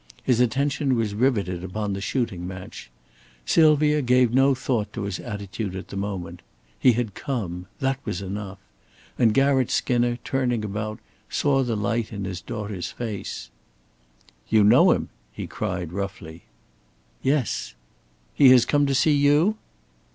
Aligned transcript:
His 0.23 0.39
attention 0.39 0.95
was 0.95 1.13
riveted 1.13 1.63
upon 1.63 1.93
the 1.93 2.01
shooting 2.01 2.47
match. 2.47 2.89
Sylvia 3.45 4.01
gave 4.01 4.33
no 4.33 4.55
thought 4.55 4.91
to 4.93 5.03
his 5.03 5.19
attitude 5.19 5.75
at 5.75 5.89
the 5.89 5.95
moment. 5.95 6.41
He 6.79 6.93
had 6.93 7.13
come 7.13 7.67
that 7.79 7.99
was 8.03 8.19
enough. 8.19 8.57
And 9.19 9.31
Garratt 9.31 9.69
Skinner, 9.69 10.17
turning 10.23 10.65
about, 10.65 10.97
saw 11.29 11.61
the 11.61 11.75
light 11.77 12.11
in 12.11 12.25
his 12.25 12.41
daughter's 12.41 12.89
face. 12.89 13.51
"You 14.49 14.63
know 14.63 14.89
him!" 14.89 15.09
he 15.31 15.45
cried, 15.45 15.93
roughly. 15.93 16.45
"Yes." 17.21 17.75
"He 18.33 18.49
has 18.49 18.65
come 18.65 18.87
to 18.87 18.95
see 18.95 19.13
you?" 19.15 19.55